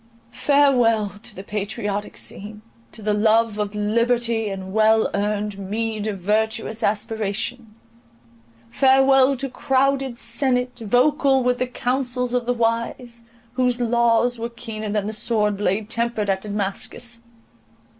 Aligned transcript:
Farewell 0.33 1.11
to 1.21 1.35
the 1.35 1.43
patriotic 1.43 2.17
scene, 2.17 2.63
to 2.91 3.03
the 3.03 3.13
love 3.13 3.59
of 3.59 3.75
liberty 3.75 4.49
and 4.49 4.73
well 4.73 5.11
earned 5.13 5.59
meed 5.59 6.07
of 6.07 6.17
virtuous 6.17 6.81
aspiration!—farewell 6.81 9.35
to 9.37 9.47
crowded 9.47 10.17
senate, 10.17 10.79
vocal 10.79 11.43
with 11.43 11.59
the 11.59 11.67
councils 11.67 12.33
of 12.33 12.47
the 12.47 12.51
wise, 12.55 13.21
whose 13.53 13.79
laws 13.79 14.39
were 14.39 14.49
keener 14.49 14.89
than 14.89 15.05
the 15.05 15.13
sword 15.13 15.55
blade 15.57 15.87
tempered 15.87 16.31
at 16.31 16.41
Damascus! 16.41 17.21